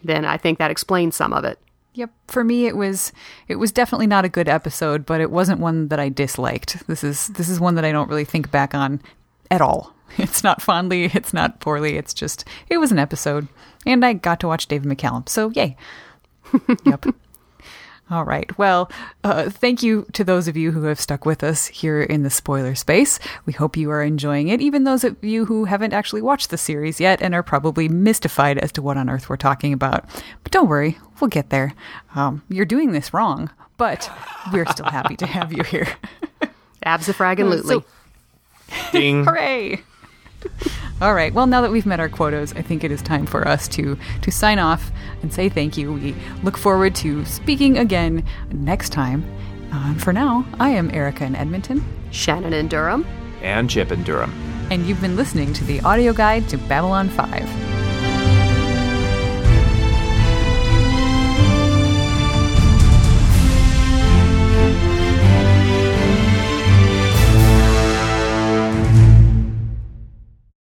[0.03, 1.59] then I think that explains some of it.
[1.95, 3.12] Yep, for me it was
[3.49, 6.87] it was definitely not a good episode, but it wasn't one that I disliked.
[6.87, 9.01] This is this is one that I don't really think back on
[9.51, 9.95] at all.
[10.18, 13.47] It's not fondly, it's not poorly, it's just it was an episode
[13.87, 15.29] and I got to watch David McCallum.
[15.29, 15.77] So, yay.
[16.85, 17.07] yep.
[18.11, 18.57] All right.
[18.59, 18.91] Well,
[19.23, 22.31] uh, thank you to those of you who have stuck with us here in the
[22.31, 23.21] spoiler space.
[23.47, 26.59] We hope you are enjoying it, even those of you who haven't actually watched the
[26.59, 30.07] series yet and are probably mystified as to what on earth we're talking about.
[30.43, 31.73] But don't worry, we'll get there.
[32.17, 34.11] Um, you're doing this wrong, but
[34.53, 35.87] we're still happy to have you here.
[36.85, 37.85] Absafraggin' so,
[38.91, 39.25] Ding.
[39.25, 39.83] Hooray!
[41.01, 41.32] All right.
[41.32, 43.96] Well, now that we've met our quotas, I think it is time for us to
[44.20, 44.90] to sign off
[45.22, 45.92] and say thank you.
[45.92, 49.24] We look forward to speaking again next time.
[49.72, 53.07] Uh, for now, I am Erica in Edmonton, Shannon in Durham,
[53.40, 54.32] and Chip in Durham.
[54.70, 57.80] And you've been listening to the audio guide to Babylon 5.